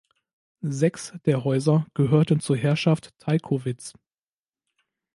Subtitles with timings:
[0.63, 3.93] Sechs der Häuser gehörten zur Herrschaft Taikowitz.